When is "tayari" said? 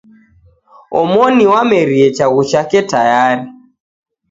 2.89-3.45